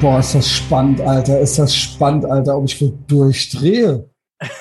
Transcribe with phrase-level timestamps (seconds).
[0.00, 1.40] Boah, ist das spannend, Alter.
[1.40, 4.08] Ist das spannend, Alter, ob ich durchdrehe.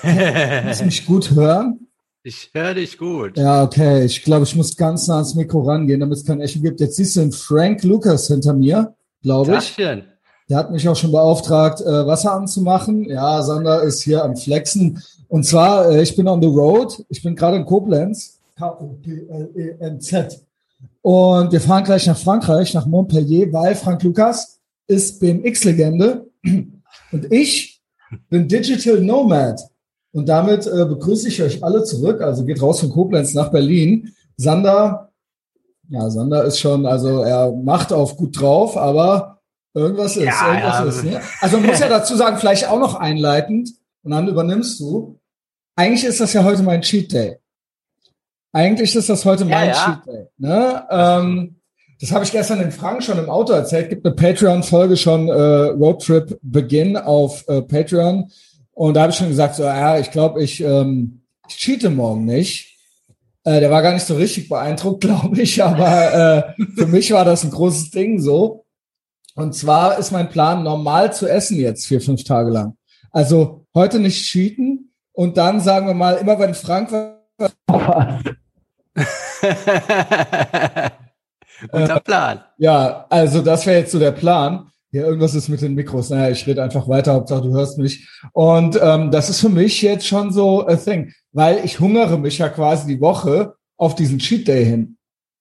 [0.02, 1.88] Kannst du mich gut hören?
[2.24, 3.38] Ich höre dich gut.
[3.38, 4.04] Ja, okay.
[4.04, 6.80] Ich glaube, ich muss ganz nah ans Mikro rangehen, damit es kein Echo gibt.
[6.80, 9.76] Jetzt siehst du den Frank Lucas hinter mir, glaube ich.
[9.76, 10.06] Taschen.
[10.50, 13.04] Der hat mich auch schon beauftragt, äh, Wasser anzumachen.
[13.08, 15.04] Ja, Sander ist hier am Flexen.
[15.28, 17.06] Und zwar, äh, ich bin on the road.
[17.10, 18.40] Ich bin gerade in Koblenz.
[18.58, 20.42] K-O-P-L-E-N-Z.
[21.04, 24.57] Und wir fahren gleich nach Frankreich, nach Montpellier, weil Frank Lucas
[24.88, 26.28] ist BMX-Legende.
[27.12, 27.82] Und ich
[28.30, 29.60] bin Digital Nomad.
[30.12, 32.22] Und damit äh, begrüße ich euch alle zurück.
[32.22, 34.14] Also geht raus von Koblenz nach Berlin.
[34.38, 35.12] Sander,
[35.90, 39.38] ja, Sander ist schon, also er macht auf gut drauf, aber
[39.78, 40.86] Irgendwas ist, Ja, irgendwas ja.
[40.86, 41.04] ist.
[41.04, 41.22] Ne?
[41.40, 43.70] Also man muss ja dazu sagen, vielleicht auch noch einleitend
[44.02, 45.20] und dann übernimmst du.
[45.76, 47.38] Eigentlich ist das ja heute mein Cheat Day.
[48.52, 49.74] Eigentlich ist das heute mein ja.
[49.74, 50.28] Cheat Day.
[50.38, 50.88] Ne?
[50.90, 51.57] Ähm,
[52.00, 53.90] das habe ich gestern in Frank schon im Auto erzählt.
[53.90, 58.32] Gibt eine Patreon-Folge schon, äh, Roadtrip Beginn auf äh, Patreon.
[58.74, 62.26] Und da habe ich schon gesagt, so, ja, ich glaube, ich, ähm, ich cheate morgen
[62.26, 62.78] nicht.
[63.44, 67.26] Äh, der war gar nicht so richtig beeindruckt, glaube ich, aber äh, für mich war
[67.26, 68.66] das ein großes Ding so.
[69.34, 72.78] Und zwar ist mein Plan, normal zu essen jetzt vier, fünf Tage lang.
[73.12, 77.54] Also heute nicht cheaten und dann sagen wir mal, immer wenn Frank was
[81.72, 82.44] Guter Plan.
[82.58, 84.70] Ja, also das wäre jetzt so der Plan.
[84.92, 86.10] Ja, irgendwas ist mit den Mikros.
[86.10, 88.08] Naja, ich rede einfach weiter, Hauptsache du hörst mich.
[88.32, 92.38] Und ähm, das ist für mich jetzt schon so a thing, weil ich hungere mich
[92.38, 94.98] ja quasi die Woche auf diesen Cheat Day hin.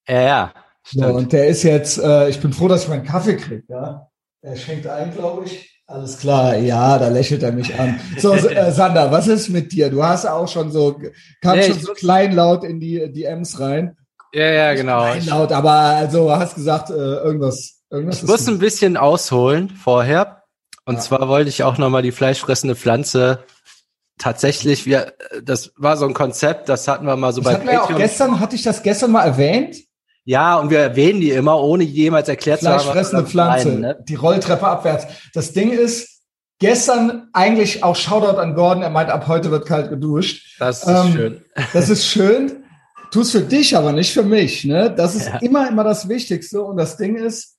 [0.09, 0.53] Ja, ja.
[0.85, 3.65] So, und der ist jetzt, äh, ich bin froh, dass ich meinen Kaffee kriege.
[3.69, 4.09] Ja?
[4.43, 5.83] Er schenkt ein, glaube ich.
[5.89, 8.01] Alles klar, ja, da lächelt er mich an.
[8.19, 9.89] So, äh, Sander, was ist mit dir?
[9.89, 11.01] Du hast auch schon so,
[11.41, 13.97] kam Nee, schon so kleinlaut in die DMs rein.
[14.33, 15.03] Ja, ja, genau.
[15.05, 20.43] Kleinlaut, aber also hast gesagt, äh, irgendwas, irgendwas ich muss ein bisschen ausholen vorher.
[20.85, 21.01] Und Ja.
[21.01, 23.41] zwar wollte ich auch nochmal die fleischfressende Pflanze
[24.19, 27.67] tatsächlich, wir, das war so ein Konzept, das hatten wir mal so Das bei hatten
[27.67, 28.01] wir ja auch Patreon.
[28.03, 29.77] gestern, hatte ich das gestern mal erwähnt?
[30.25, 32.77] Ja, und wir erwähnen die immer, ohne jemals erklärt zu haben.
[32.77, 34.05] wir Fleischfressende Pflanze, meinen, ne?
[34.09, 35.07] die Rolltreppe abwärts.
[35.35, 36.21] Das Ding ist,
[36.59, 40.57] gestern eigentlich auch Shoutout an Gordon, er meint, ab heute wird kalt geduscht.
[40.59, 41.45] Das ist Ähm, schön.
[41.75, 42.65] Das ist schön,
[43.11, 44.65] tu's für dich, aber nicht für mich.
[44.65, 44.93] Ne?
[44.97, 45.39] Das ist Ja.
[45.39, 46.63] immer, immer das Wichtigste.
[46.63, 47.57] Und das Ding ist,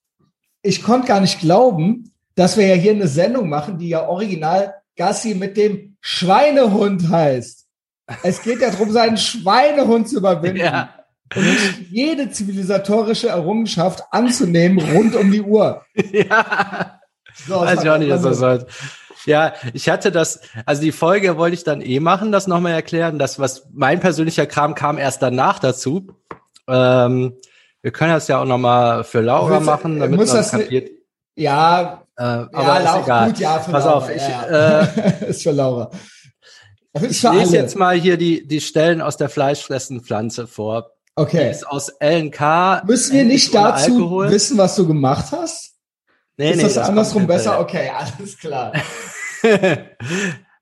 [0.61, 4.73] ich konnte gar nicht glauben, dass wir ja hier eine Sendung machen, die ja original
[4.95, 7.65] Gassi mit dem Schweinehund heißt.
[8.23, 10.57] Es geht ja darum, seinen Schweinehund zu überwinden.
[10.59, 10.93] Ja.
[11.35, 15.83] und nicht jede zivilisatorische Errungenschaft anzunehmen rund um die Uhr.
[16.13, 16.99] ja.
[17.47, 18.65] So, Weiß ich auch nicht, was das soll.
[19.27, 23.19] Ja, ich hatte das, also die Folge wollte ich dann eh machen, das nochmal erklären.
[23.19, 26.07] Das, was mein persönlicher Kram kam erst danach dazu.
[26.67, 27.33] Ähm,
[27.81, 30.89] wir können das ja auch nochmal für Laura machen, damit man das kapiert.
[31.35, 33.27] Ja, Äh, ja, aber ist Laura, egal.
[33.29, 34.51] gut, ja, für Pass Laura, auf, ich, ja, äh,
[34.81, 34.81] ja.
[35.27, 35.91] ist für Laura.
[36.93, 37.45] Ist ich lese alle.
[37.51, 40.81] jetzt mal hier die, die Stellen aus der fleischfressenden Pflanze vor.
[40.81, 41.49] Die Okay.
[41.51, 42.83] ist aus LNK.
[42.85, 44.31] Müssen wir nicht dazu Alkohol.
[44.31, 45.73] wissen, was du gemacht hast?
[46.37, 47.59] Nee, ist nee, das, kommt andersrum besser?
[47.59, 48.71] Okay, alles klar.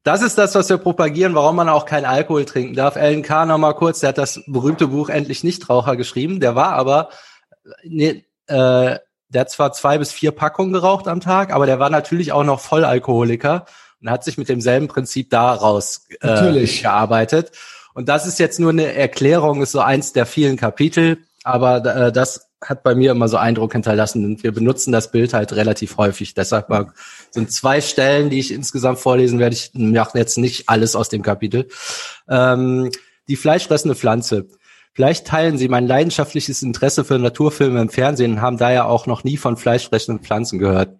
[0.05, 2.95] Das ist das, was wir propagieren, warum man auch keinen Alkohol trinken darf.
[2.95, 6.39] Alan Carr noch mal kurz, der hat das berühmte Buch Endlich Nichtraucher geschrieben.
[6.39, 7.09] Der war aber,
[7.83, 8.99] nee, äh,
[9.29, 12.43] der hat zwar zwei bis vier Packungen geraucht am Tag, aber der war natürlich auch
[12.43, 13.65] noch Vollalkoholiker
[13.99, 16.83] und hat sich mit demselben Prinzip daraus äh, Natürlich.
[16.83, 17.51] gearbeitet.
[17.95, 22.11] Und das ist jetzt nur eine Erklärung, ist so eins der vielen Kapitel, aber äh,
[22.11, 25.97] das hat bei mir immer so Eindruck hinterlassen und wir benutzen das Bild halt relativ
[25.97, 26.33] häufig.
[26.33, 26.67] Deshalb
[27.29, 29.55] sind zwei Stellen, die ich insgesamt vorlesen werde.
[29.55, 31.67] Ich mache jetzt nicht alles aus dem Kapitel.
[32.27, 32.89] Ähm,
[33.27, 34.47] die fleischfressende Pflanze.
[34.93, 39.23] Vielleicht teilen Sie mein leidenschaftliches Interesse für Naturfilme im Fernsehen und haben daher auch noch
[39.23, 40.97] nie von fleischfressenden Pflanzen gehört.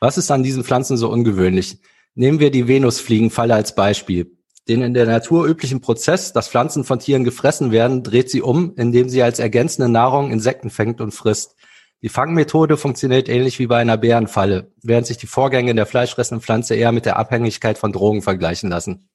[0.00, 1.78] Was ist an diesen Pflanzen so ungewöhnlich?
[2.14, 4.36] Nehmen wir die Venusfliegenfalle als Beispiel.
[4.66, 8.74] Den in der Natur üblichen Prozess, dass Pflanzen von Tieren gefressen werden, dreht sie um,
[8.76, 11.56] indem sie als ergänzende Nahrung Insekten fängt und frisst.
[12.00, 16.74] Die Fangmethode funktioniert ähnlich wie bei einer Bärenfalle, während sich die Vorgänge der fleischfressenden Pflanze
[16.74, 19.08] eher mit der Abhängigkeit von Drogen vergleichen lassen.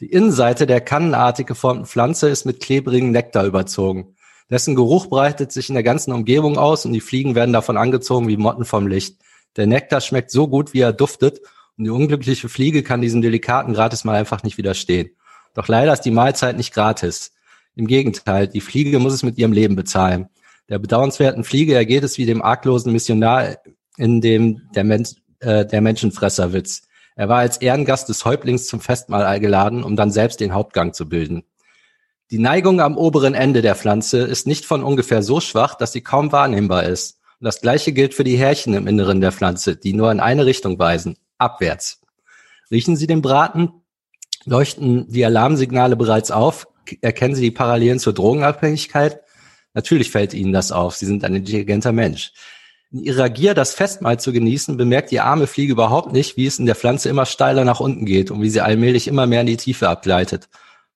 [0.00, 4.16] Die Innenseite der kannenartig geformten Pflanze ist mit klebrigem Nektar überzogen.
[4.50, 8.28] Dessen Geruch breitet sich in der ganzen Umgebung aus und die Fliegen werden davon angezogen
[8.28, 9.20] wie Motten vom Licht.
[9.56, 11.40] Der Nektar schmeckt so gut, wie er duftet
[11.76, 15.10] und die unglückliche Fliege kann diesem delikaten Gratis mal einfach nicht widerstehen.
[15.54, 17.32] Doch leider ist die Mahlzeit nicht gratis.
[17.74, 20.28] Im Gegenteil, die Fliege muss es mit ihrem Leben bezahlen.
[20.68, 23.56] Der bedauernswerten Fliege ergeht es wie dem arglosen Missionar
[23.96, 25.06] in dem der, Men
[25.40, 26.82] äh, der Menschenfresserwitz.
[27.16, 31.08] Er war als Ehrengast des Häuptlings zum Festmahl eingeladen, um dann selbst den Hauptgang zu
[31.08, 31.44] bilden.
[32.30, 36.00] Die Neigung am oberen Ende der Pflanze ist nicht von ungefähr so schwach, dass sie
[36.00, 37.20] kaum wahrnehmbar ist.
[37.40, 40.78] das gleiche gilt für die Härchen im Inneren der Pflanze, die nur in eine Richtung
[40.78, 42.00] weisen, abwärts.
[42.70, 43.72] Riechen Sie den Braten?
[44.44, 46.68] Leuchten die Alarmsignale bereits auf?
[47.00, 49.20] Erkennen Sie die Parallelen zur Drogenabhängigkeit?
[49.72, 50.96] Natürlich fällt Ihnen das auf.
[50.96, 52.32] Sie sind ein intelligenter Mensch.
[52.94, 56.60] In ihrer Gier, das Festmahl zu genießen, bemerkt die arme Fliege überhaupt nicht, wie es
[56.60, 59.48] in der Pflanze immer steiler nach unten geht und wie sie allmählich immer mehr in
[59.48, 60.48] die Tiefe abgleitet.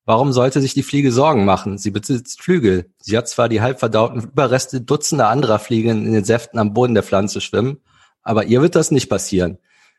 [0.05, 1.77] Warum sollte sich die Fliege Sorgen machen?
[1.77, 2.93] Sie besitzt Flügel.
[2.99, 7.03] Sie hat zwar die halbverdauten Überreste dutzender anderer Fliegen in den Säften am Boden der
[7.03, 7.79] Pflanze schwimmen,
[8.23, 9.59] aber ihr wird das nicht passieren.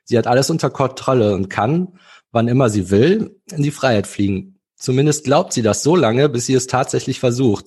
[0.09, 1.89] Sie hat alles unter Kontrolle und kann,
[2.31, 4.57] wann immer sie will, in die Freiheit fliegen.
[4.75, 7.65] Zumindest glaubt sie das so lange, bis sie es tatsächlich versucht.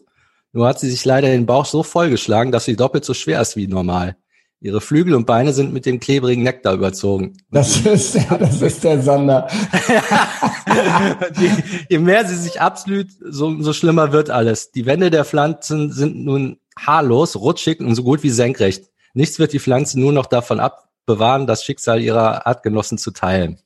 [0.50, 3.54] Nur hat sie sich leider den Bauch so vollgeschlagen, dass sie doppelt so schwer ist
[3.54, 4.16] wie normal.
[4.58, 7.36] Ihre Flügel und Beine sind mit dem klebrigen Nektar überzogen.
[7.52, 9.46] Das ist, das ist der Sander.
[11.38, 11.50] je,
[11.90, 14.72] je mehr sie sich abslüht, so, so schlimmer wird alles.
[14.72, 18.90] Die Wände der Pflanzen sind nun haarlos, rutschig und so gut wie senkrecht.
[19.14, 20.58] Nichts wird die Pflanze nur noch davon
[21.06, 23.58] abbewahren, das Schicksal ihrer Artgenossen zu teilen.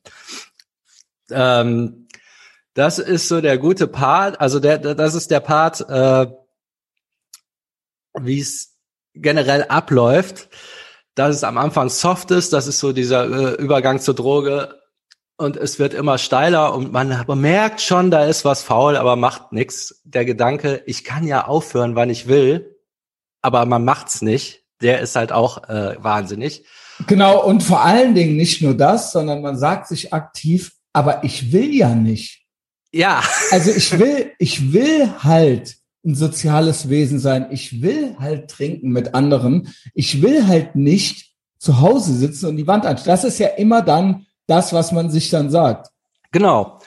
[1.30, 2.08] Ähm,
[2.74, 6.26] das ist so der gute Part, also der, das ist der Part, äh,
[8.18, 8.76] wie es
[9.14, 10.48] generell abläuft
[11.16, 14.80] dass es am Anfang soft ist, das ist so dieser äh, Übergang zur Droge
[15.38, 19.50] und es wird immer steiler und man merkt schon, da ist was faul, aber macht
[19.50, 20.00] nichts.
[20.04, 22.76] Der Gedanke, ich kann ja aufhören, wann ich will,
[23.40, 26.66] aber man macht's nicht, der ist halt auch äh, wahnsinnig.
[27.06, 31.52] Genau, und vor allen Dingen nicht nur das, sondern man sagt sich aktiv, aber ich
[31.52, 32.46] will ja nicht.
[32.92, 33.22] Ja.
[33.50, 37.48] Also ich will, ich will halt ein soziales Wesen sein.
[37.50, 39.74] Ich will halt trinken mit anderen.
[39.92, 43.06] Ich will halt nicht zu Hause sitzen und die Wand anschauen.
[43.06, 45.88] Das ist ja immer dann das, was man sich dann sagt.
[46.32, 46.78] Genau.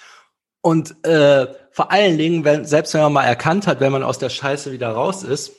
[0.62, 4.20] Und äh, vor allen Dingen, wenn, selbst wenn man mal erkannt hat, wenn man aus
[4.20, 5.52] der Scheiße wieder raus ist,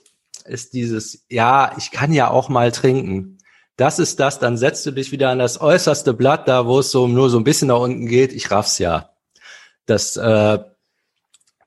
[0.44, 3.38] ist dieses, ja, ich kann ja auch mal trinken.
[3.80, 6.90] Das ist das, dann setzt du dich wieder an das äußerste Blatt, da wo es
[6.90, 8.32] so nur so ein bisschen nach unten geht.
[8.34, 9.10] Ich raff's ja.
[9.86, 10.58] Das äh,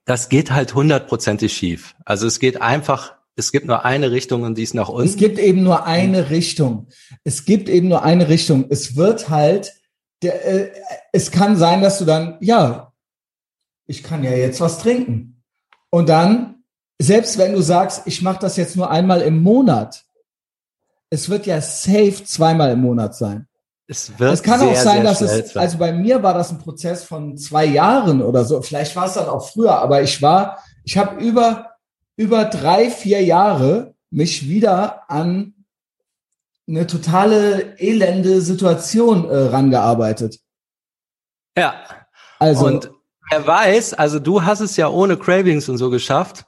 [0.05, 1.95] das geht halt hundertprozentig schief.
[2.05, 5.07] Also es geht einfach, es gibt nur eine Richtung und die ist nach unten.
[5.07, 6.87] Es gibt eben nur eine Richtung.
[7.23, 8.65] Es gibt eben nur eine Richtung.
[8.69, 9.73] Es wird halt,
[10.21, 10.71] der, äh,
[11.13, 12.93] es kann sein, dass du dann, ja,
[13.87, 15.41] ich kann ja jetzt was trinken.
[15.89, 16.63] Und dann,
[16.99, 20.05] selbst wenn du sagst, ich mache das jetzt nur einmal im Monat,
[21.13, 23.47] es wird ja safe zweimal im Monat sein.
[23.85, 26.57] Es, wird es kann sehr, auch sein, dass es, also bei mir war das ein
[26.57, 28.63] Prozess von zwei Jahren oder so.
[28.63, 31.75] Vielleicht war es dann auch früher, aber ich war, ich habe über,
[32.15, 35.53] über drei, vier Jahre mich wieder an
[36.67, 40.39] eine totale elende Situation äh, rangearbeitet.
[41.55, 41.75] Ja.
[42.39, 42.65] Also.
[42.65, 42.89] Und
[43.29, 46.45] wer weiß, also du hast es ja ohne Cravings und so geschafft.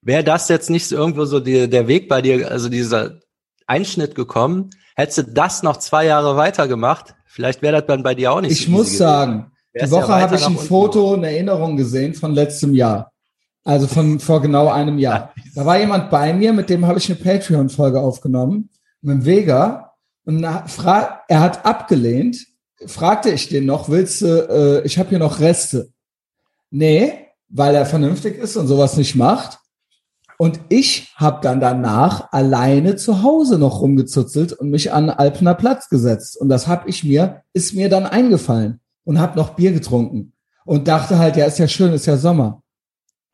[0.00, 3.20] Wäre das jetzt nicht so irgendwo so die, der Weg bei dir, also dieser
[3.68, 8.32] Einschnitt gekommen, Hättest du das noch zwei Jahre weitergemacht, vielleicht wäre das dann bei dir
[8.32, 11.30] auch nicht ich so Ich muss sagen, die Woche ja habe ich ein Foto, eine
[11.30, 13.12] Erinnerung gesehen von letztem Jahr.
[13.62, 15.32] Also von vor genau einem Jahr.
[15.54, 18.70] Da war jemand bei mir, mit dem habe ich eine Patreon-Folge aufgenommen,
[19.00, 19.92] mit dem Vega.
[20.24, 22.46] Und er hat abgelehnt.
[22.86, 25.90] Fragte ich den noch, willst du, äh, ich habe hier noch Reste.
[26.70, 27.12] Nee,
[27.48, 29.60] weil er vernünftig ist und sowas nicht macht.
[30.40, 35.88] Und ich habe dann danach alleine zu Hause noch rumgezuzelt und mich an Alpener Platz
[35.88, 36.36] gesetzt.
[36.36, 40.32] Und das habe ich mir, ist mir dann eingefallen und habe noch Bier getrunken
[40.64, 42.62] und dachte halt, ja, ist ja schön, ist ja Sommer.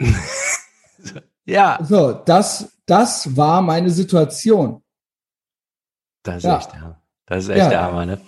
[1.44, 1.78] ja.
[1.82, 4.82] So, das, das war meine Situation.
[6.23, 6.56] Das ist ja.
[6.56, 7.02] echt, ja.
[7.26, 7.68] Das ist echt ja.
[7.68, 8.20] der Hammer, ne?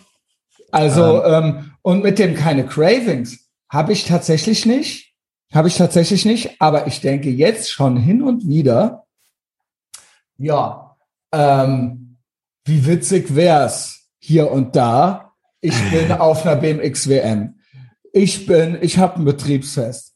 [0.70, 3.38] Also, ähm, ähm, und mit dem keine Cravings
[3.70, 5.05] habe ich tatsächlich nicht.
[5.56, 9.06] Habe ich tatsächlich nicht, aber ich denke jetzt schon hin und wieder,
[10.36, 10.98] ja,
[11.32, 12.18] ähm,
[12.66, 15.32] wie witzig wär's hier und da.
[15.62, 17.54] Ich bin auf einer BMX WM.
[18.12, 20.14] Ich bin, ich habe ein Betriebsfest.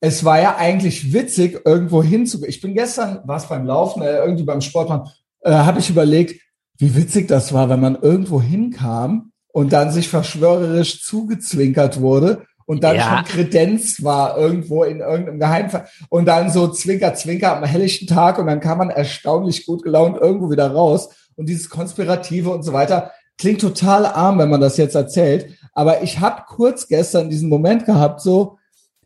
[0.00, 2.50] Es war ja eigentlich witzig, irgendwo hinzugehen.
[2.50, 5.08] Ich bin gestern, was beim Laufen, äh, irgendwie beim Sportmann,
[5.40, 6.38] äh, habe ich überlegt,
[6.76, 12.84] wie witzig das war, wenn man irgendwo hinkam und dann sich verschwörerisch zugezwinkert wurde und
[12.84, 13.02] dann ja.
[13.02, 18.38] schon Kredenz war irgendwo in irgendeinem Geheimfall und dann so Zwinker, Zwinker am helllichten Tag
[18.38, 22.72] und dann kam man erstaunlich gut gelaunt irgendwo wieder raus und dieses Konspirative und so
[22.72, 27.48] weiter klingt total arm, wenn man das jetzt erzählt, aber ich habe kurz gestern diesen
[27.48, 28.58] Moment gehabt, so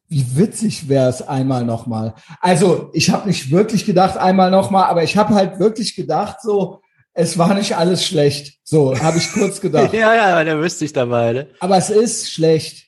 [0.08, 2.14] wie witzig wäre es einmal nochmal.
[2.40, 6.80] Also ich habe nicht wirklich gedacht einmal nochmal, aber ich habe halt wirklich gedacht so,
[7.12, 8.58] es war nicht alles schlecht.
[8.62, 9.92] So habe ich kurz gedacht.
[9.92, 11.32] ja, ja, da wüsste ich dabei.
[11.32, 11.46] Ne?
[11.60, 12.85] Aber es ist schlecht.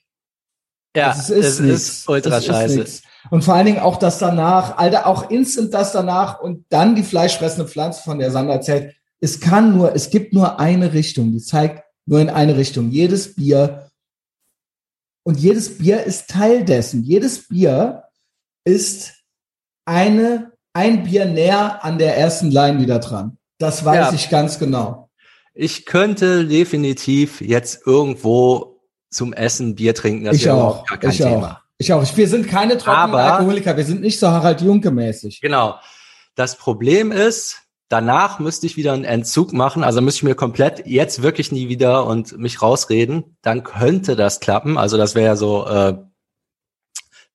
[0.96, 2.84] Ja, es ist, es ist ultra scheiße.
[3.30, 7.02] Und vor allen Dingen auch das danach, Alter, auch instant das danach und dann die
[7.02, 8.94] fleischfressende Pflanze, von der Sander erzählt.
[9.20, 12.90] Es kann nur, es gibt nur eine Richtung, die zeigt nur in eine Richtung.
[12.90, 13.90] Jedes Bier
[15.24, 17.04] und jedes Bier ist Teil dessen.
[17.04, 18.04] Jedes Bier
[18.64, 19.14] ist
[19.84, 23.36] eine, ein Bier näher an der ersten Line wieder dran.
[23.58, 24.12] Das weiß Ja.
[24.14, 25.10] ich ganz genau.
[25.52, 28.77] Ich könnte definitiv jetzt irgendwo
[29.10, 30.24] zum Essen Bier trinken.
[30.24, 30.86] Das Ich wäre auch.
[30.86, 31.52] gar kein Ich Thema.
[31.52, 31.56] auch.
[31.78, 32.16] Ich auch.
[32.16, 33.76] Wir sind keine trockenen Aber- Alkoholiker.
[33.76, 35.40] Wir sind nicht so Harald Junke mäßig.
[35.40, 35.76] Genau.
[36.34, 40.86] Das Problem ist, danach müsste ich wieder einen Entzug machen, also müsste ich mir komplett
[40.86, 44.76] jetzt wirklich nie wieder und mich rausreden, dann könnte das klappen.
[44.76, 45.94] Also das wäre ja so, äh,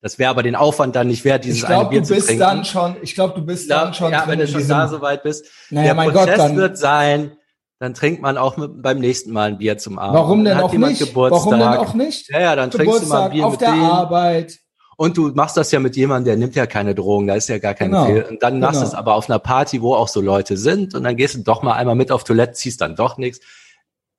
[0.00, 2.14] das wäre aber den Aufwand dann nicht wert, dieses Ich eine glaube, Bier du zu
[2.14, 2.40] bist trinken.
[2.40, 4.12] dann schon, ich glaube, du bist ja, dann schon.
[4.12, 5.46] ja, wenn du schon da so weit bist.
[5.70, 6.56] Naja, Der mein Prozess Gott, dann.
[6.56, 7.32] wird sein,
[7.78, 10.14] dann trinkt man auch mit, beim nächsten Mal ein Bier zum Abend.
[10.16, 10.98] Warum denn auch nicht?
[11.00, 11.44] Geburtstag.
[11.46, 12.30] Warum denn auch nicht?
[12.30, 13.82] Ja, ja, dann trinkst du mal Geburtstag ein Bier auf mit der dem.
[13.84, 14.58] Arbeit.
[14.96, 17.58] Und du machst das ja mit jemandem, der nimmt ja keine Drogen, da ist ja
[17.58, 18.22] gar keine Genau, Fehl.
[18.30, 18.88] Und dann machst du genau.
[18.88, 21.62] es aber auf einer Party, wo auch so Leute sind und dann gehst du doch
[21.64, 23.40] mal einmal mit auf Toilette, ziehst dann doch nichts.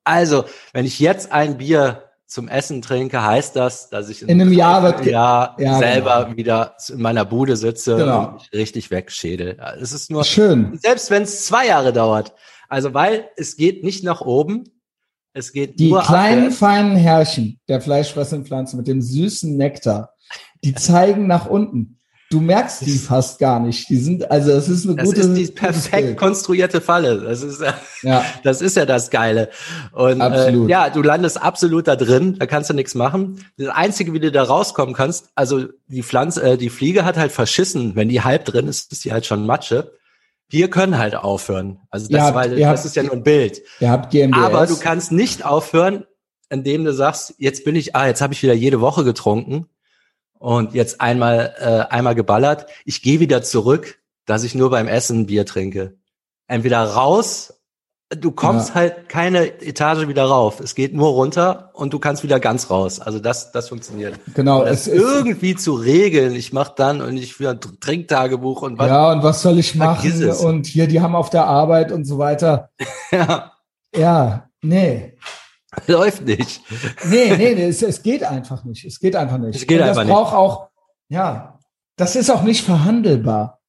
[0.04, 0.44] Also,
[0.74, 4.82] wenn ich jetzt ein Bier zum Essen trinke, heißt das, dass ich In einem Jahr
[4.82, 6.36] wird Jahr Ja, selber genau.
[6.36, 8.26] wieder in meiner Bude sitze Genau.
[8.26, 9.56] und mich richtig wegschädel.
[9.80, 10.78] Es ist nur, Schön.
[10.82, 12.34] selbst wenn es zwei Jahre dauert.
[12.68, 14.64] Also, weil es geht nicht nach oben,
[15.32, 16.58] es geht Die nur kleinen, abwärts.
[16.58, 20.14] feinen Härchen der fleischfressenden Pflanzen mit dem süßen Nektar,
[20.64, 21.92] die zeigen nach unten.
[22.28, 23.88] Du merkst die fast gar nicht.
[23.88, 25.20] Die sind, also es ist eine Das gute.
[25.20, 27.20] ist die perfekt konstruierte Falle.
[27.20, 27.62] Das ist
[28.02, 29.48] ja, das ist ja das Geile.
[29.92, 30.68] Und äh, Absolut.
[30.68, 33.44] ja, du landest absolut da drin, da kannst du nichts machen.
[33.58, 37.30] Das Einzige, wie du da rauskommen kannst, also die Pflanze, äh, die Fliege hat halt
[37.30, 37.94] verschissen.
[37.94, 39.92] Wenn die halb drin ist, ist die halt schon Matsche.
[40.48, 41.80] Wir können halt aufhören.
[41.90, 43.62] Also das, habt- ihr das habt- ist ja nur ein Bild.
[43.80, 44.38] ihr habt GmbS.
[44.42, 46.04] Aber du kannst nicht aufhören,
[46.50, 49.66] indem du sagst, jetzt bin ich, ah, jetzt habe ich wieder jede Woche getrunken
[50.38, 52.66] und jetzt einmal äh, einmal geballert.
[52.84, 55.96] Ich gehe wieder zurück, dass ich nur beim Essen ein Bier trinke.
[56.46, 57.55] Entweder raus,
[58.10, 58.74] du kommst Ja.
[58.76, 60.60] halt keine Etage wieder rauf.
[60.60, 63.00] Es geht nur runter und du kannst wieder ganz raus.
[63.00, 64.18] Also das das funktioniert.
[64.34, 64.62] genau.
[64.62, 68.78] Es das ist, irgendwie zu regeln, ich mach dann und ich wieder ein Trinktagebuch und
[68.78, 68.88] was.
[68.88, 70.10] ja, und was soll ich machen?
[70.22, 70.40] es.
[70.40, 72.70] Und hier, die haben auf der Arbeit und so weiter.
[73.10, 73.52] Ja,
[73.94, 75.16] Ja, nee.
[75.86, 76.60] läuft nicht.
[77.04, 78.84] Nee, nee, nee es, es geht einfach nicht.
[78.84, 79.56] Es geht einfach nicht.
[79.56, 80.12] Es geht und das einfach nicht.
[80.14, 80.68] braucht auch,
[81.08, 81.58] ja,
[81.96, 83.60] das ist auch nicht verhandelbar.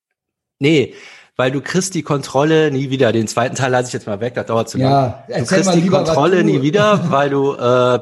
[0.59, 0.93] Nee,
[1.37, 3.11] weil du kriegst die Kontrolle nie wieder.
[3.11, 5.39] Den zweiten Teil lasse ich jetzt mal weg, das dauert zu Ja, lang.
[5.39, 7.99] Du kriegst die Kontrolle nie wieder, weil du äh,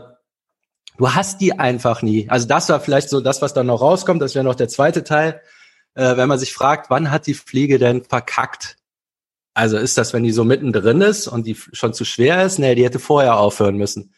[0.97, 2.29] du hast die einfach nie.
[2.29, 4.21] Also das war vielleicht so das, was dann noch rauskommt.
[4.21, 5.41] Das wäre noch der zweite Teil.
[5.93, 8.77] Äh, wenn man sich fragt, wann hat die Fliege denn verkackt?
[9.53, 12.59] Also ist das, wenn die so mittendrin ist und die schon zu schwer ist?
[12.59, 14.13] Nee, die hätte vorher aufhören müssen.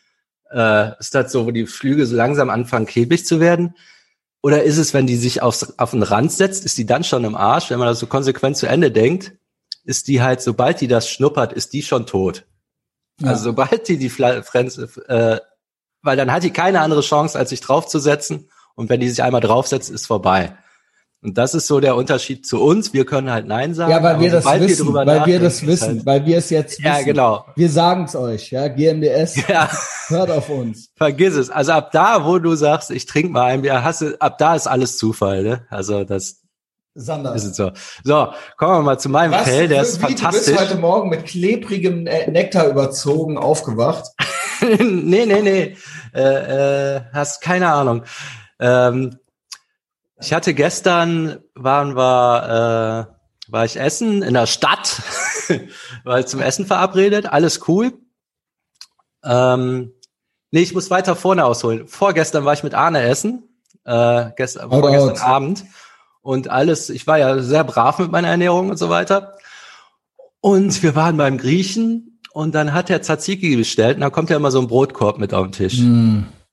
[0.51, 3.75] Äh, ist das so, wo die Flüge so langsam anfangen, klebrig zu werden?
[4.41, 7.23] Oder ist es, wenn die sich aufs, auf den Rand setzt, ist die dann schon
[7.23, 7.69] im Arsch?
[7.69, 9.33] Wenn man das so konsequent zu Ende denkt,
[9.83, 12.45] ist die halt, sobald die das schnuppert, ist die schon tot.
[13.21, 13.29] Ja.
[13.29, 15.39] Also sobald die die Frenze, äh,
[16.01, 18.49] weil dann hat die keine andere Chance, als sich draufzusetzen.
[18.75, 20.55] Und wenn die sich einmal draufsetzt, ist vorbei.
[21.23, 22.93] Und das ist so der Unterschied zu uns.
[22.93, 23.91] Wir können halt Nein sagen.
[23.91, 26.77] Ja, weil wir das wissen, drüber weil wir das wissen, Halt, weil wir es jetzt
[26.79, 26.85] wissen.
[26.85, 27.45] ja, genau.
[27.55, 29.69] Wir sagen es euch, ja, GMDS, Ja,
[30.09, 30.89] hört auf uns.
[30.95, 31.49] vergiss es.
[31.49, 34.55] Also ab da, wo du sagst, ich trinke mal ein Bier, hast du, ab da
[34.55, 35.41] ist alles Zufall.
[35.43, 35.65] Ne?
[35.71, 36.41] Also das
[36.93, 37.33] Sander.
[37.35, 37.71] ist es so.
[38.03, 39.43] So, kommen wir mal zu meinem Was?
[39.43, 39.67] Fell.
[39.67, 40.55] Der ist Wie, Du fantastisch.
[40.55, 44.05] bist heute Morgen mit klebrigem äh, Nektar überzogen aufgewacht.
[44.79, 45.77] nee, nee, nee.
[46.13, 48.03] Äh, äh, hast keine Ahnung.
[48.59, 49.17] Ähm,
[50.19, 53.07] ich hatte gestern, waren wir,
[53.47, 55.01] äh, war ich essen in der Stadt,
[56.03, 57.93] war ich zum Essen verabredet, alles cool.
[59.23, 59.93] Ähm,
[60.51, 61.87] nee, ich muss weiter vorne ausholen.
[61.87, 63.43] Vorgestern war ich mit Arne essen,
[63.85, 65.21] äh, gestern, Out, vorgestern out.
[65.21, 65.65] Abend.
[66.21, 69.37] Und alles, ich war ja sehr brav mit meiner Ernährung und so weiter.
[70.41, 74.35] Und wir waren beim Griechen und dann hat er Tzatziki bestellt und dann kommt ja
[74.35, 75.79] immer so ein Brotkorb mit auf den Tisch.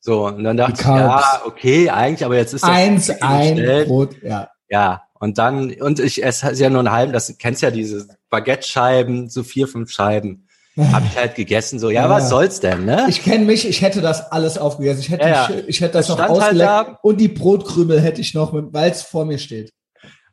[0.07, 3.57] So, und dann dachte ich, ja, okay, eigentlich, aber jetzt ist das Eins, ein.
[3.87, 4.51] Brot, ja.
[4.69, 8.07] Ja, und dann, und ich esse ja nur einen halben, das du kennst ja diese
[8.29, 10.47] Baguette-Scheiben, so vier, fünf Scheiben.
[10.77, 12.11] Habe ich halt gegessen, so, ja, Ja.
[12.11, 13.07] was soll's denn, ne?
[13.09, 15.01] Ich kenne mich, ich hätte das alles aufgegessen.
[15.01, 15.45] Ich hätte, Ja, ja.
[15.47, 16.69] Sch- ich hätte das Das noch stand halt ausgeleckt.
[16.95, 16.99] da.
[17.03, 19.71] und die Brotkrümel hätte ich noch, weil es vor mir steht.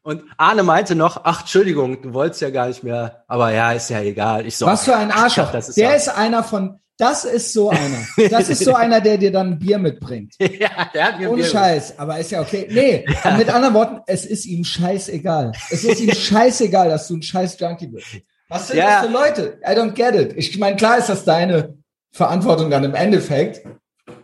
[0.02, 3.90] Und Arne meinte noch, ach, Entschuldigung, du wolltest ja gar nicht mehr, aber ja, ist
[3.92, 4.46] ja egal.
[4.48, 5.52] Ich so, Was für ein Arschloch.
[5.52, 8.06] Das ist der ja- ist einer von, das ist so einer.
[8.30, 10.36] Das ist so einer, der dir dann ein Bier mitbringt.
[10.40, 12.68] ja, der hat mir Ohne Bier- Scheiß, aber ist ja okay.
[12.70, 15.52] Nee, und mit anderen Worten, es ist ihm scheißegal.
[15.72, 18.06] Es ist ihm scheißegal, dass du ein scheiß Junkie bist.
[18.50, 19.02] Was sind Ja.
[19.02, 19.60] das für Leute?
[19.66, 20.34] I don't get it.
[20.38, 21.74] Ich meine, klar ist das deine
[22.12, 23.66] Verantwortung dann im Endeffekt.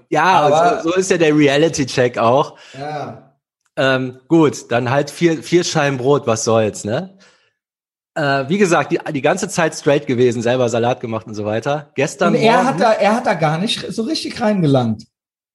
[0.10, 2.58] Ja, aber so, so ist ja der Reality-Check auch.
[2.78, 3.34] Ja.
[3.76, 7.18] Ähm, gut, dann halt vier, vier Scheiben Brot, was soll's, ne?
[8.18, 11.92] Äh, wie gesagt, die, die ganze Zeit straight gewesen, selber Salat gemacht und so weiter.
[11.94, 15.04] Gestern Und er Morgen, hat da, er hat da gar nicht so richtig reingelangt.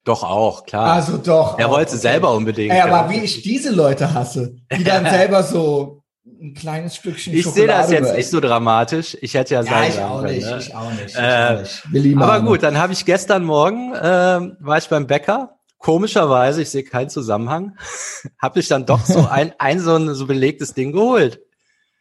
[0.05, 0.93] doch auch, klar.
[0.93, 1.59] Also doch.
[1.59, 2.01] er auch, wollte okay.
[2.01, 2.73] selber unbedingt.
[2.73, 3.11] Ey, aber ja.
[3.11, 7.91] wie ich diese Leute hasse, die dann selber so ein kleines Stückchen ich sehe das
[7.91, 9.17] jetzt nicht so dramatisch.
[9.21, 10.59] Ich hätte ja Ja, sein ich auch können, nicht, ne?
[10.61, 11.07] ich auch nicht.
[11.07, 12.17] Ich Äh, auch nicht.
[12.17, 15.57] Aber gut, dann habe ich gestern Morgen, ähm, war ich beim Bäcker.
[15.79, 17.77] Komischerweise, ich sehe keinen Zusammenhang,
[18.41, 21.41] habe ich dann doch so ein, ein so ein so belegtes Ding geholt.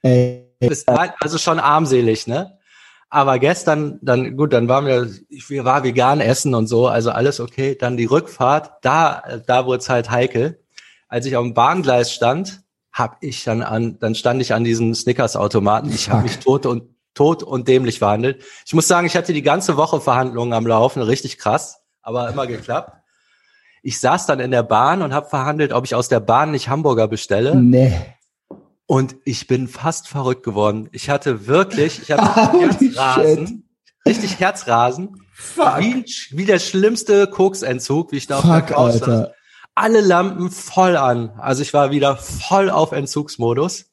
[0.03, 2.57] Ey, Es war also schon armselig, ne?
[3.09, 7.11] Aber gestern, dann, gut, dann waren wir, ich wir war vegan essen und so, also
[7.11, 7.75] alles okay.
[7.77, 10.63] Dann die Rückfahrt, da, da wurde es halt heikel.
[11.09, 12.61] Als ich auf dem Bahngleis stand,
[12.93, 15.91] hab ich dann an, dann stand ich an diesem Snickers-Automaten.
[15.91, 18.43] Ich habe mich tot und tot und dämlich verhandelt.
[18.65, 22.47] Ich muss sagen, ich hatte die ganze Woche Verhandlungen am Laufen, richtig krass, aber immer
[22.47, 22.97] geklappt.
[23.83, 26.69] Ich saß dann in der Bahn und habe verhandelt, ob ich aus der Bahn nicht
[26.69, 27.55] Hamburger bestelle.
[27.55, 28.15] nee.
[28.91, 30.89] Und ich bin fast verrückt geworden.
[30.91, 33.69] Ich hatte wirklich, ich hatte Herzrasen,
[34.05, 35.79] richtig Herzrasen, Fuck.
[35.79, 39.29] wie, wie der schlimmste Koksentzug, wie ich da auf der Couch saß.
[39.75, 41.31] Alle Lampen voll an.
[41.37, 43.85] Also ich war wieder voll auf Entzugsmodus.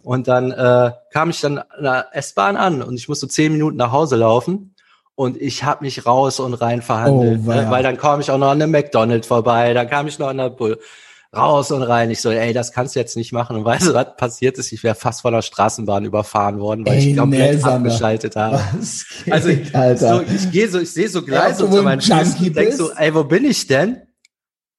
[0.00, 3.76] Und dann äh, kam ich dann an der S-Bahn an und ich musste zehn Minuten
[3.76, 4.74] nach Hause laufen.
[5.14, 7.66] Und ich habe mich raus und rein verhandelt, Oh, ne?
[7.68, 10.38] weil dann kam ich auch noch an einem McDonald's vorbei, dann kam ich noch an
[10.38, 10.78] der Bull
[11.34, 12.10] raus und rein.
[12.10, 13.56] Ich so, ey, das kannst du jetzt nicht machen.
[13.56, 14.70] Und weißt du, was passiert ist?
[14.72, 17.88] Ich wäre fast von der Straßenbahn überfahren worden, weil Ey, ich komplett nee, Sander.
[17.90, 18.60] abgeschaltet habe.
[19.24, 20.16] Geht, Also Alter?
[20.16, 23.14] so, ich gehe so, ich sehe so Gleise unter meinen Füßen und denk so, ey,
[23.14, 24.02] wo bin ich denn?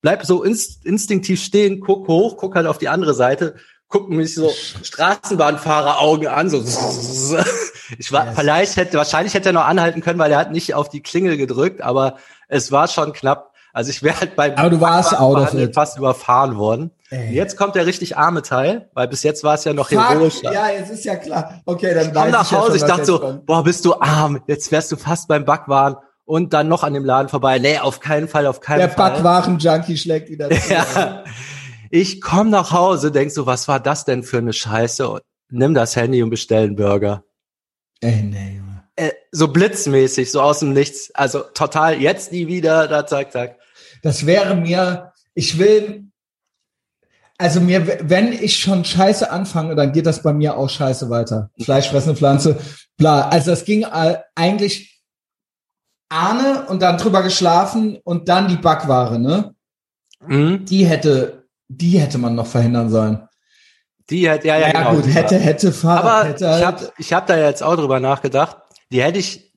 [0.01, 3.55] Bleib so inst instinktiv stehen, guck hoch, guck halt auf die andere Seite,
[3.87, 4.51] gucken mich so
[4.83, 6.63] Straßenbahnfahrer-Augen an, so.
[7.99, 8.35] Ich war, Yes.
[8.39, 11.37] vielleicht hätte, wahrscheinlich hätte er noch anhalten können, weil er hat nicht auf die Klingel
[11.37, 12.17] gedrückt, aber
[12.47, 13.52] es war schon knapp.
[13.73, 15.73] Also ich wäre halt beim Aber du warst out of it.
[15.73, 16.91] fast überfahren worden.
[17.09, 17.33] Ey.
[17.33, 20.53] Jetzt kommt der richtig arme Teil, weil bis jetzt war es ja noch Fuck, heroischer.
[20.53, 21.61] ja, jetzt ist ja klar.
[21.65, 23.45] Okay, dann Ich komm nach ja Hause, schon, ich dachte so, kommt.
[23.47, 27.03] boah, bist du arm, jetzt wärst du fast beim Backwaren und dann noch an dem
[27.03, 27.57] Laden vorbei.
[27.59, 29.11] Nee, auf keinen Fall, auf keinen Der Fall.
[29.13, 30.55] Backwaren-Junkie schlägt wieder zu.
[30.73, 31.23] Ja.
[31.89, 35.07] Ich komm nach Hause, denk so, was war das denn für eine Scheiße?
[35.07, 37.23] Und nimm das Handy und bestell einen Burger.
[38.01, 38.83] Ey, nee, Junge.
[38.95, 41.11] Äh, so blitzmäßig, so aus dem Nichts.
[41.13, 43.57] Also total, jetzt nie wieder, da zack, zack.
[44.03, 46.11] Das wäre mir, ich will,
[47.37, 51.49] also mir, wenn ich schon Scheiße anfange, dann geht das bei mir auch Scheiße weiter.
[51.59, 52.59] Fleischfressende Pflanze,
[52.97, 53.29] bla.
[53.29, 55.01] Also das ging äh, eigentlich
[56.09, 59.55] Ahne und dann drüber geschlafen und dann die Backware, ne?
[60.27, 60.65] Mhm.
[60.65, 63.27] Die hätte, die hätte man noch verhindern sollen.
[64.09, 64.95] Die hat, ja, ja, Ja, genau.
[64.95, 68.01] gut, hätte, hätte Fahrrad, Aber hätte ich halt, habe ich hab da jetzt auch drüber
[68.01, 68.57] nachgedacht.
[68.91, 69.53] Die hätte ich,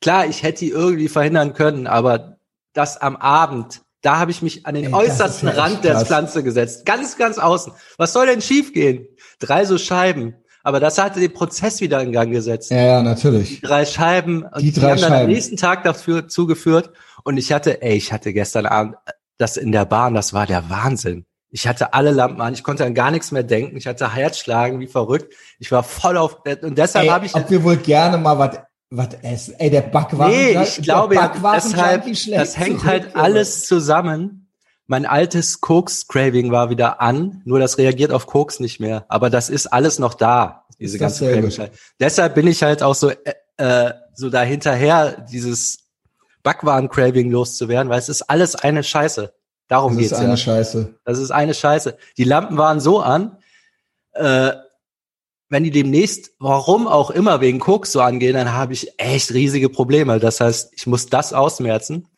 [0.00, 2.37] klar, ich hätte die irgendwie verhindern können, aber
[2.72, 6.00] das am Abend, da habe ich mich an den Ey, äußersten Rand der.
[6.04, 6.86] Pflanze gesetzt.
[6.86, 7.72] Ganz, ganz außen.
[7.96, 9.08] Was soll denn schiefgehen?
[9.40, 10.34] Drei so Scheiben.
[10.62, 12.70] Aber das hatte den Prozess wieder in Gang gesetzt.
[12.70, 13.60] ja, ja, natürlich.
[13.60, 14.44] Drei Scheiben.
[14.58, 15.32] Die drei haben dann am Scheiben.
[15.32, 16.90] nächsten Tag dafür zugeführt.
[17.24, 18.96] Und ich hatte, ey, ich hatte gestern Abend
[19.38, 21.24] das in der Bahn, das war der Wahnsinn.
[21.50, 23.76] Ich hatte alle Lampen an, ich konnte an gar nichts mehr denken.
[23.76, 25.32] Ich hatte Herzschlagen wie verrückt.
[25.58, 28.58] Ich war voll auf, und deshalb habe ich, ob wir wohl gerne mal was
[28.90, 29.54] was essen.
[29.58, 30.32] Ey, der Backwaren.
[30.32, 31.16] nee, ich glaube,
[31.54, 34.48] deshalb, das hängt zurück, halt alles zusammen.
[34.86, 39.04] Mein altes Koks-Craving war wieder an, nur das reagiert auf Koks nicht mehr.
[39.08, 41.30] Aber das ist alles noch da, diese Ist ganze.
[41.30, 41.70] Craving.
[42.00, 45.80] Deshalb bin ich halt auch so, äh, äh, so dahinterher, dieses
[46.42, 49.34] Backwaren-Craving loszuwerden, weil es ist alles eine Scheiße.
[49.68, 50.36] Darum Das ist geht's eine ja.
[50.38, 50.94] Scheiße.
[51.04, 51.98] Das ist eine Scheiße.
[52.16, 53.36] Die Lampen waren so an,
[54.14, 54.52] äh,
[55.48, 59.68] wenn die demnächst, warum auch immer, wegen Koks so angehen, dann habe ich echt riesige
[59.68, 60.18] Probleme.
[60.18, 62.08] Das heißt, ich muss das ausmerzen.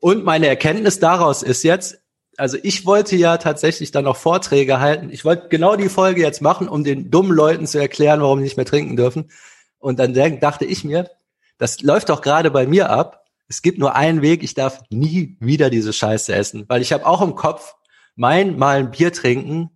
[0.00, 2.00] Und meine Erkenntnis daraus ist jetzt,
[2.36, 5.10] also ich wollte ja tatsächlich dann noch Vorträge halten.
[5.10, 8.44] Ich wollte genau die Folge jetzt machen, um den dummen Leuten zu erklären, warum die
[8.44, 9.30] nicht mehr trinken dürfen.
[9.78, 11.10] Und dann dachte ich mir,
[11.58, 13.24] das läuft doch gerade bei mir ab.
[13.46, 16.64] Es gibt nur einen Weg, ich darf nie wieder diese Scheiße essen.
[16.68, 17.74] Weil ich habe auch im Kopf,
[18.16, 19.70] mein mal ein Bier trinken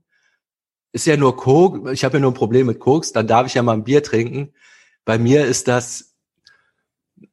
[0.94, 1.90] ist ja nur Koks.
[1.90, 4.02] Ich habe ja nur ein Problem mit Koks, dann darf ich ja mal ein Bier
[4.02, 4.54] trinken.
[5.04, 6.14] Bei mir ist das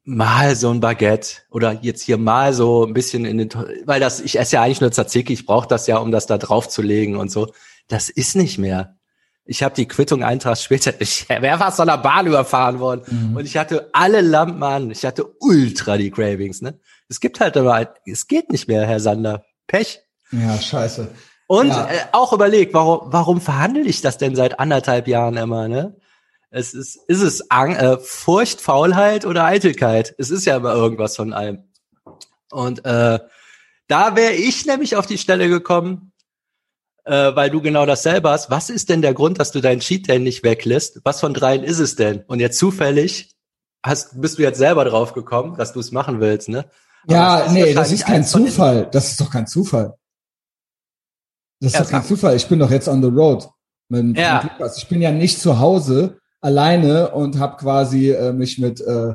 [0.03, 3.49] mal so ein Baguette oder jetzt hier mal so ein bisschen in den,
[3.85, 6.39] weil das, ich esse ja eigentlich nur Tzatziki, ich brauche das ja, um das da
[6.39, 7.53] drauf zu legen und so.
[7.87, 8.97] Das ist nicht mehr.
[9.45, 13.35] Ich habe die Quittung Tag später, ich wäre fast von der Bahn überfahren worden Mhm.
[13.37, 16.79] und ich hatte alle Lampen an, ich hatte ultra die Cravings, ne?
[17.09, 19.43] Es gibt halt aber, es geht nicht mehr, Herr Sander.
[19.67, 19.99] Pech.
[20.31, 21.09] Ja, scheiße.
[21.51, 21.89] Und Ja.
[21.89, 25.97] äh, auch überlegt, warum, warum verhandle ich das denn seit anderthalb Jahren immer, ne?
[26.49, 30.15] Es ist, ist es Ang äh, Furcht, Faulheit oder Eitelkeit?
[30.17, 31.65] Es ist ja immer irgendwas von allem.
[32.51, 33.19] Und äh,
[33.89, 36.13] da wäre ich nämlich auf die Stelle gekommen,
[37.03, 38.49] äh, weil du genau dasselbe hast.
[38.49, 41.01] Was ist denn der Grund, dass du deinen Cheat Day nicht weglässt?
[41.03, 42.23] Was von dreien ist es denn?
[42.27, 43.35] Und jetzt zufällig
[43.83, 46.63] hast, bist du jetzt selber drauf gekommen, dass du es machen willst, ne?
[47.03, 48.87] Aber ja, nee, das ist kein Zufall.
[48.89, 49.97] Das ist doch kein Zufall.
[51.61, 52.35] Das ist ja, doch kein Zufall.
[52.35, 53.47] Ich bin doch jetzt on the road.
[53.87, 54.49] Mit, ja.
[54.59, 59.13] Mit ich bin ja nicht zu Hause alleine und habe quasi äh, mich mit äh,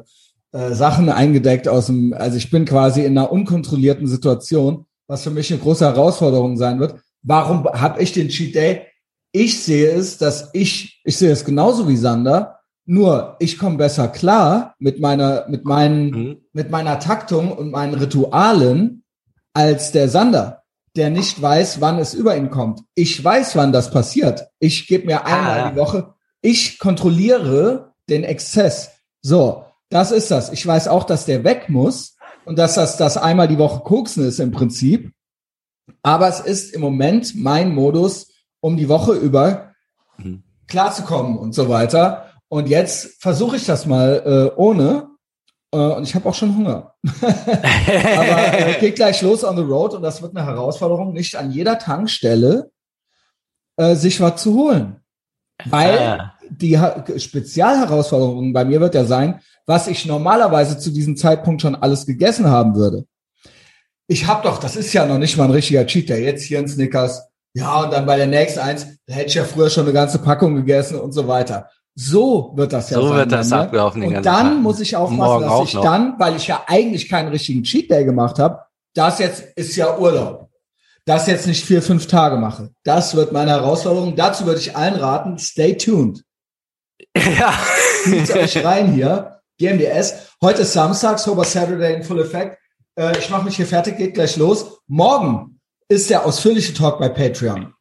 [0.52, 5.30] äh, Sachen eingedeckt aus dem, also ich bin quasi in einer unkontrollierten Situation, was für
[5.30, 6.94] mich eine große Herausforderung sein wird.
[7.22, 8.86] Warum habe ich den Cheat Day?
[9.32, 14.06] Ich sehe es, dass ich, ich sehe es genauso wie Sander, nur ich komme besser
[14.06, 16.36] klar mit meiner, mit meinen, mhm.
[16.52, 19.02] mit meiner Taktung und meinen Ritualen
[19.52, 20.62] als der Sander,
[20.96, 22.80] der nicht weiß, wann es über ihn kommt.
[22.94, 24.46] Ich weiß, wann das passiert.
[24.58, 25.70] Ich gebe mir einmal ah.
[25.70, 28.90] die Woche, ich kontrolliere den Exzess.
[29.20, 30.52] So, das ist das.
[30.52, 34.26] Ich weiß auch, dass der weg muss und dass das das einmal die Woche koksen
[34.26, 35.12] ist im Prinzip.
[36.02, 39.72] Aber es ist im Moment mein Modus, um die Woche über
[40.18, 40.42] mhm.
[40.68, 42.30] klarzukommen und so weiter.
[42.48, 44.22] Und jetzt versuche ich das mal
[44.54, 45.08] äh, ohne.
[45.72, 46.94] Äh, und ich habe auch schon Hunger.
[47.22, 51.50] Aber äh, geht gleich los on the road und das wird eine Herausforderung, nicht an
[51.50, 52.70] jeder Tankstelle
[53.76, 55.00] äh, sich was zu holen.
[55.64, 56.34] Weil ah.
[56.50, 61.74] die ha Spezialherausforderung bei mir wird ja sein, was ich normalerweise zu diesem Zeitpunkt schon
[61.74, 63.06] alles gegessen haben würde.
[64.06, 66.60] Ich habe doch, das ist ja noch nicht mal ein richtiger Cheat Day, jetzt hier
[66.60, 67.26] ein Snickers,
[67.56, 70.18] ja, und dann bei der nächsten eins, da hätte ich ja früher schon eine ganze
[70.18, 71.70] Packung gegessen und so weiter.
[71.98, 73.10] So wird das ja so sein.
[73.10, 73.56] So wird das ne?
[73.56, 74.02] ablaufen.
[74.02, 74.60] Und dann Tag.
[74.60, 75.82] muss ich aufpassen, dass ich noch.
[75.82, 78.60] dann, weil ich ja eigentlich keinen richtigen Cheat Day gemacht habe,
[78.94, 80.50] das jetzt ist ja Urlaub.
[81.06, 82.70] Das jetzt nicht vier, fünf Tage mache.
[82.84, 84.14] Das wird meine Herausforderung.
[84.14, 86.22] Dazu würde ich allen raten, stay tuned.
[87.16, 87.52] Ja.
[88.04, 89.40] Zieht euch rein hier.
[89.58, 90.34] GMDS.
[90.42, 92.58] Heute ist Samstag, Sober Saturday in Full Effect.
[92.94, 94.80] Äh, ich mache mich hier fertig, geht gleich los.
[94.86, 97.72] Morgen ist der ausführliche Talk bei Patreon.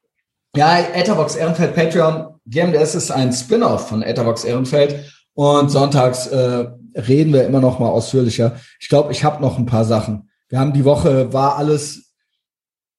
[0.55, 2.34] Ja, Etherbox Ehrenfeld Patreon.
[2.45, 5.11] GMDS ist ein Spin-off von Etherbox Ehrenfeld.
[5.33, 8.55] Und sonntags äh, reden wir immer noch mal ausführlicher.
[8.79, 10.29] Ich glaube, ich habe noch ein paar Sachen.
[10.47, 12.13] Wir haben die Woche, war alles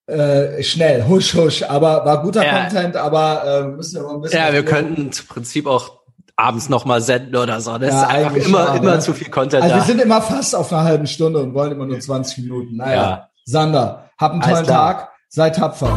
[0.06, 2.60] äh, schnell, husch, husch, aber war guter ja.
[2.60, 4.38] Content, aber äh, müssen wir mal ein bisschen.
[4.38, 6.00] Ja, wir könnten im Prinzip auch
[6.36, 7.78] abends nochmal senden oder so.
[7.78, 9.00] Das ja, ist einfach immer, schon, immer ja.
[9.00, 9.80] zu viel Content also da.
[9.80, 12.76] wir sind immer fast auf einer halben Stunde und wollen immer nur 20 Minuten.
[12.76, 13.28] Naja, ja.
[13.44, 15.96] Sander, hab einen tollen Tag, sei tapfer.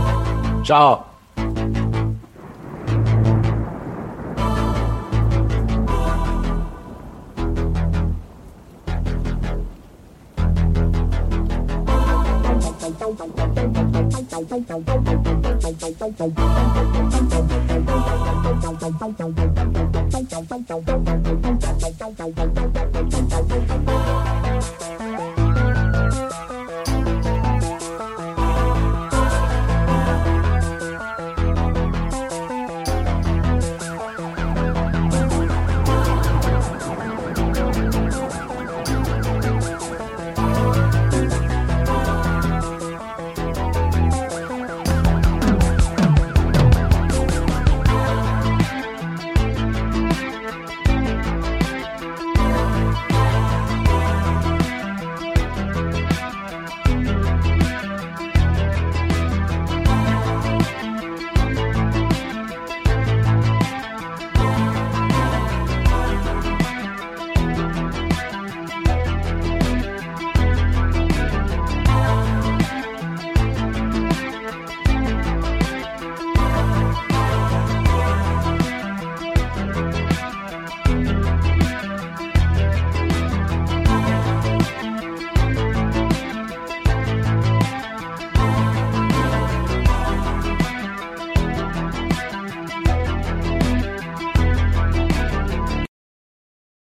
[0.64, 1.09] Ciao.
[13.10, 14.60] Thank
[22.60, 22.69] you.